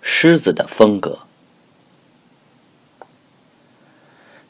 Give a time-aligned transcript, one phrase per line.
[0.00, 1.18] 狮子的风格，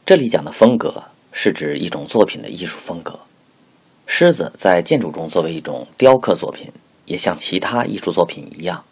[0.04, 3.20] 这里讲的风格是指一种作品的艺术风格。
[4.06, 6.70] 狮子在建筑中作为一种雕刻作品，
[7.06, 8.84] 也像其他艺术作品一样，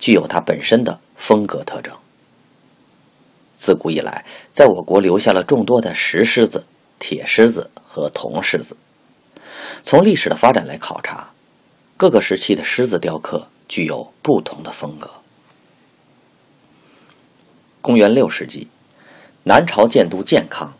[0.00, 1.96] 具有它本身的风格特征。
[3.56, 6.64] 自古以来，在我国留下了众多的石狮子、
[6.98, 8.76] 铁狮子和铜狮子。
[9.84, 11.32] 从历史的发展来考察，
[11.98, 15.10] 各个时期的狮子雕刻具有不同的风格。
[17.82, 18.68] 公元六世纪，
[19.42, 20.72] 南朝建都建康，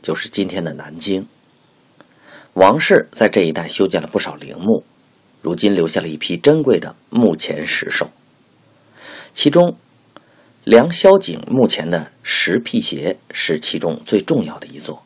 [0.00, 1.26] 就是今天的南京。
[2.54, 4.84] 王室在这一带修建了不少陵墓，
[5.40, 8.08] 如今留下了一批珍贵的墓前石兽。
[9.34, 9.76] 其中，
[10.62, 15.02] 梁萧景墓前的石辟邪是其中最重要的一座。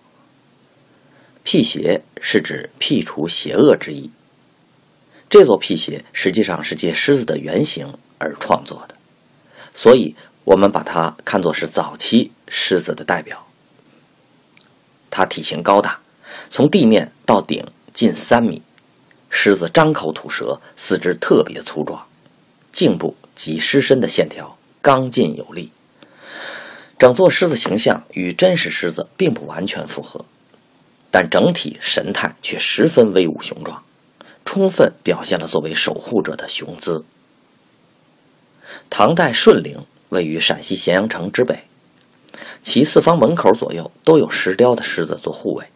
[1.46, 4.10] 辟邪是指辟除邪恶之意。
[5.30, 8.96] 这座辟邪实际上是借狮子的原型而创作的，
[9.72, 10.16] 所以。
[10.46, 13.48] 我们把它看作是早期狮子的代表。
[15.10, 16.00] 它体型高大，
[16.48, 18.62] 从地面到顶近三米。
[19.28, 22.06] 狮子张口吐舌，四肢特别粗壮，
[22.70, 25.72] 颈部及狮身的线条刚劲有力。
[26.96, 30.24] 整座狮子形象与真实狮子并不完全符合，
[31.10, 33.82] 但整体神态却十分威武雄壮，
[34.44, 37.04] 充分表现了作为守护者的雄姿。
[38.90, 39.86] 唐代顺陵。
[40.10, 41.64] 位于陕西咸阳城之北，
[42.62, 45.66] 其四方门口左右都有石雕的狮子做护卫。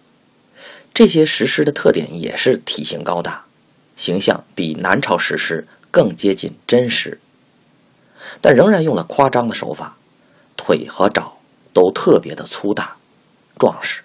[0.95, 3.47] 这些石狮的特点也是体型高大，
[3.97, 7.21] 形象比南朝石狮更接近真实，
[8.41, 9.97] 但仍然用了夸张的手法，
[10.57, 11.37] 腿和爪
[11.75, 12.97] 都特别的粗大、
[13.59, 14.03] 壮实。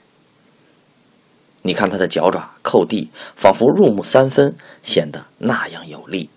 [1.65, 6.29] 你看他的脚爪扣地，仿佛入木三分，显得那样有力。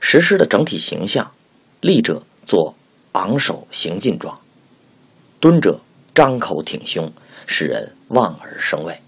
[0.00, 1.32] 石狮的整体形象，
[1.80, 2.22] 立者。
[2.48, 2.74] 做
[3.12, 4.40] 昂首行进状，
[5.38, 5.82] 蹲者
[6.14, 7.12] 张口挺胸，
[7.46, 9.02] 使人望而生畏。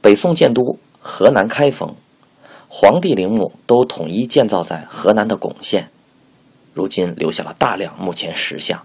[0.00, 1.94] 北宋建都河南开封，
[2.66, 5.92] 皇帝陵墓都统一建造在河南的巩县，
[6.74, 8.84] 如今留下了大量墓前石像，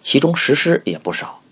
[0.00, 1.42] 其中石狮也不少。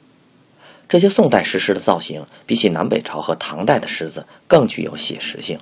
[0.89, 5.59] 这些宋代石狮的造型，比起南北朝和唐代的狮子更具有写实性，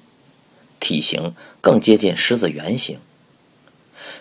[0.80, 2.98] 体型更接近狮子原型。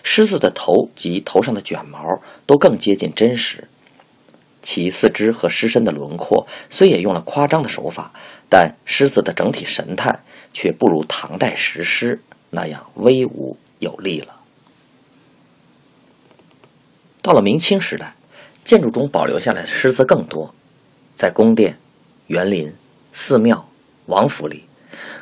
[0.02, 3.68] 狮子的头及头上的卷毛都更接近真实，
[4.62, 8.12] 其四肢和狮身的轮廓虽也用了夸张的手法，
[8.48, 10.20] 但狮子的整体神态
[10.52, 14.36] 却不如唐代石狮那样威武有力了。
[17.20, 18.14] 到了明清时代，
[18.64, 20.54] 建筑中保留下来的狮子更多，
[21.22, 21.78] 在宫殿、
[22.26, 22.74] 园林、
[23.12, 23.68] 寺庙、
[24.06, 24.64] 王府里，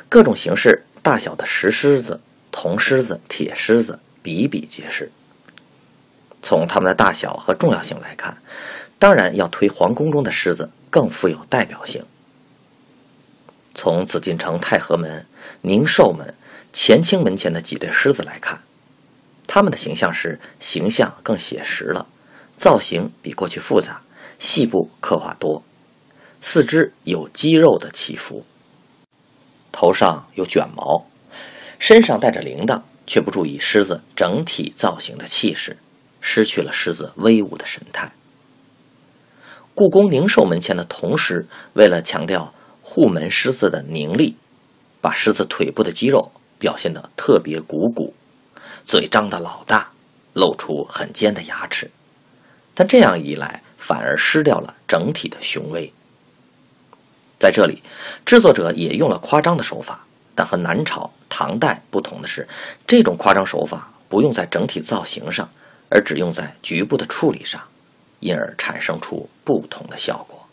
[0.09, 2.19] 各种形式、大小的石狮子、
[2.51, 3.99] 铜狮子、铁狮子。
[4.23, 5.11] 比比皆是。
[6.41, 8.41] 从它们的大小和重要性来看，
[8.97, 12.03] 当然要推皇宫中的狮子更富有代表性。
[13.75, 15.27] 从紫禁城太和门、
[15.61, 16.33] 宁寿门、
[16.73, 18.63] 乾清门前的几对狮子来看，
[19.45, 22.07] 它们的形象是形象更写实了，
[22.57, 24.01] 造型比过去复杂，
[24.39, 25.63] 细部刻画多，
[26.41, 28.43] 四肢有肌肉的起伏，
[29.71, 31.05] 头上有卷毛，
[31.79, 32.81] 身上带着铃铛。
[33.07, 35.75] 却不注意狮子整体造型的气势，
[36.21, 38.13] 失去了狮子威武的神态。
[39.75, 44.37] 故宫宁寿门前的铜狮，为了强调护门狮子的凝力，
[45.01, 48.13] 把狮子腿部的肌肉表现得特别鼓鼓，
[48.85, 49.91] 嘴张得老大，
[50.33, 51.91] 露出很尖的牙齿。
[52.73, 55.91] 但这样一来，反而失掉了整体的雄威。
[57.41, 57.81] 在这里，
[58.23, 60.05] 制作者也用了夸张的手法。
[60.33, 62.47] 但和南朝、唐代不同的是，
[62.87, 65.49] 这种夸张手法不用在整体造型上，
[65.89, 67.61] 而只用在局部的处理上，
[68.21, 70.47] 因而产生出不同的效果。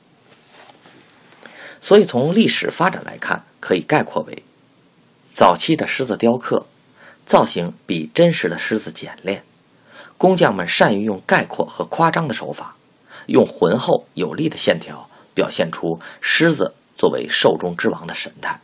[1.80, 4.42] 所以从历史发展来看，可以概括为：
[5.32, 6.66] 早期的狮子雕刻
[7.24, 9.44] 造型比真实的狮子简练，
[10.16, 12.74] 工匠们善于用概括和夸张的手法，
[13.26, 18.60] 用浑厚有力的线条表现出狮子作为兽中之王的神态。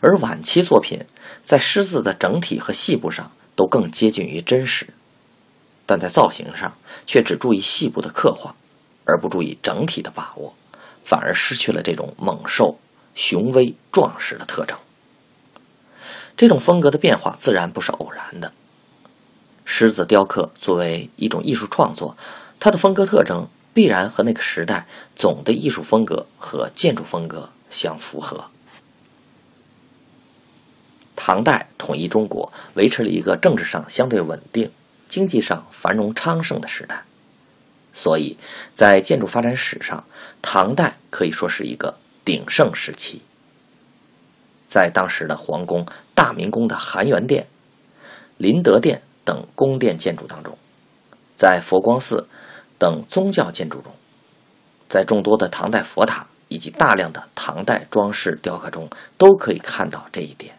[0.00, 1.04] 而晚期作品
[1.44, 4.88] 在狮子的整体和细部上都更接近于真实，
[5.86, 6.76] 但在造型上
[7.06, 8.54] 却只注意细部的刻画，
[9.04, 10.54] 而不注意整体的把握，
[11.04, 12.78] 反而失去了这种猛兽、
[13.14, 14.76] 雄威、壮实的特征。
[16.36, 18.52] 这种风格的变化自然不是偶然的。
[19.64, 22.16] 狮子雕刻作为一种艺术创作，
[22.60, 28.46] 它的风格特征必然和那个时代总的艺术风格和建筑风格相符合。
[31.14, 34.72] 唐代统一中国，维持了一个政治上相对稳定、
[35.10, 37.04] 经济上繁荣昌盛的时代，
[37.92, 38.38] 所以
[38.72, 40.04] 在建筑发展史上，
[40.40, 43.20] 唐代可以说是一个鼎盛时期。
[44.70, 47.46] 在当时的皇宫大明宫的含元殿、
[48.38, 50.56] 麟德殿等宫殿建筑当中，
[51.36, 52.26] 在佛光寺
[52.78, 53.92] 等宗教建筑中，
[54.88, 60.58] 在众多的唐代佛塔以及大量的唐代装饰雕刻中，都可以看到这一点。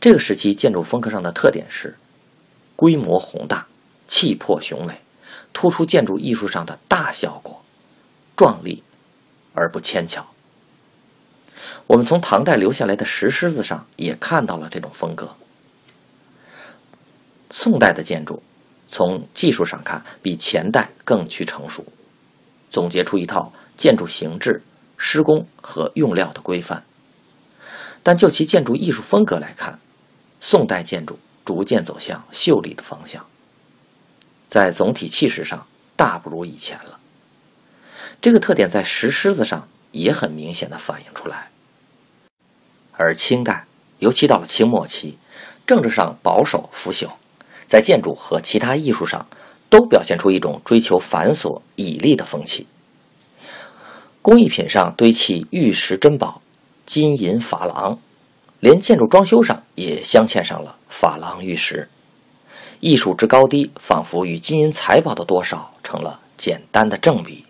[0.00, 1.96] 这个时期建筑风格上的特点是
[2.76, 3.66] 规模宏大、
[4.06, 5.00] 气魄雄伟，
[5.52, 7.62] 突出建筑艺术上的大效果、
[8.36, 8.82] 壮丽
[9.54, 10.26] 而不牵强。
[11.88, 15.34] 我们从唐代留下来的石狮子上也看到了这种风格。
[17.50, 18.42] 宋代的建筑，
[18.90, 21.84] 从技术上看比前代更趋成熟，
[22.70, 24.62] 总结出一套建筑形制、
[24.96, 26.84] 施工和用料的规范。
[28.02, 29.78] 但就其建筑艺术风格来看，
[30.40, 33.26] 宋代建筑逐渐走向秀丽的方向，
[34.48, 36.98] 在总体气势上大不如以前了。
[38.20, 41.50] 这个特点在石狮子上也很明显的反映出来。
[42.92, 43.66] 而清代，
[43.98, 45.18] 尤其到了清末期，
[45.66, 47.12] 政治上保守腐朽，
[47.68, 49.26] 在建筑和其他艺术上
[49.68, 52.66] 都表现出一种追求繁琐以利的风气。
[54.22, 56.40] 工艺品上堆砌玉石珍宝、
[56.86, 57.98] 金银珐琅，
[58.60, 61.88] 连建筑装修上也镶嵌上了珐琅玉石。
[62.80, 67.44] 艺术之高低，仿佛与金银财宝的多少成了简单的正比。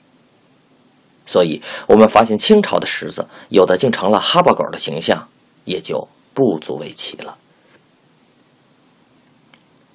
[1.25, 5.29] 所以，我们发现清朝的石子，有的竟成了哈巴狗的形象。
[5.69, 7.37] 也就不足为奇了。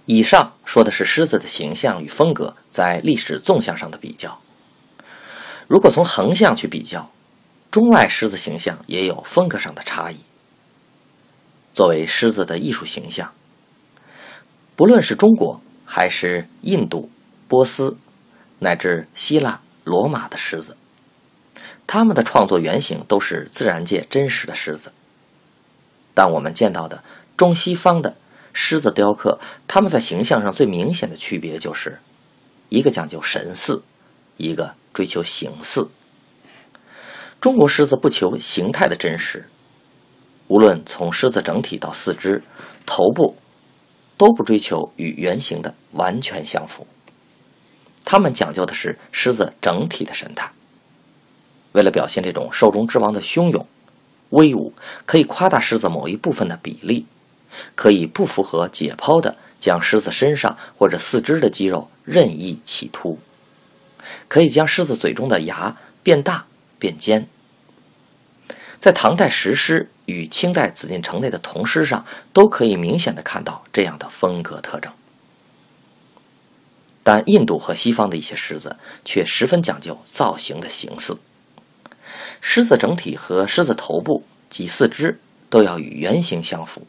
[0.06, 4.40] 以上说的是狮子的形象与风格在历史纵向上的比较。
[5.68, 7.10] 如果从横向去比较，
[7.72, 10.18] 中外狮子形象也有风格上的差异。
[11.74, 13.32] 作为狮子的艺术形象，
[14.76, 17.10] 不论是中国还是印度、
[17.48, 17.98] 波斯，
[18.60, 20.78] 乃至希腊、罗马的狮子，
[21.88, 24.92] 他们的创作原型都是自然界真实的狮子。
[26.14, 27.04] 但我们见到的
[27.36, 28.16] 中西方的
[28.54, 32.00] 狮子雕刻，他们在形象上最明显的区别就是，
[32.70, 33.84] 一个讲究神似，
[34.38, 35.90] 一个追求形似。
[37.42, 39.50] 中国狮子不求形态的真实，
[40.48, 42.42] 无论从狮子整体到四肢、
[42.86, 43.36] 头部，
[44.16, 46.88] 都不追求与原型的完全相符。
[48.06, 50.52] 他们讲究的是狮子整体的神态。
[51.74, 53.68] 为了表现这种兽中之王的汹涌。
[54.30, 54.74] 威武
[55.06, 57.06] 可以夸大狮子某一部分的比例，
[57.76, 63.20] 可以不符合解剖的将狮子身上或者四肢的肌肉任意起凸，
[64.28, 66.46] 可以将狮子嘴中的牙变大
[66.78, 67.28] 变尖。
[68.80, 74.92] 在唐代石狮与清代紫禁城内的铜狮上，都可以明显的看到这样的风格特征。
[77.02, 81.18] 但印度和西方的一些狮子却十分讲究造型的形似。
[82.42, 85.20] 狮子整体和狮子头部及四肢
[85.50, 86.86] 都要与圆形相符，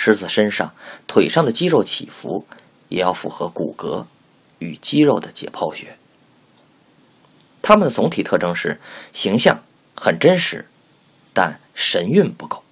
[0.00, 0.72] 狮子身上、
[1.08, 2.46] 腿上的肌肉起伏
[2.88, 4.06] 也要符合骨骼
[4.60, 5.98] 与肌肉的解剖学。
[7.60, 8.80] 它们的总体特征是
[9.12, 9.64] 形象
[9.96, 10.68] 很真实，
[11.34, 12.62] 但神韵不够。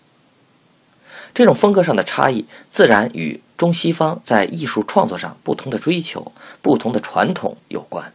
[1.35, 6.31] 这种风格上的差异，自然与中西方在艺术创作上不同的追求、
[6.63, 8.13] 不同的传统有关。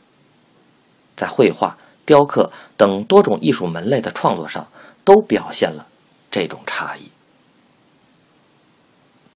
[1.17, 1.77] 在绘画。
[2.03, 4.67] 雕刻等多种艺术门类的创作上，
[5.05, 5.87] 都表现了
[6.31, 7.10] 这种差异。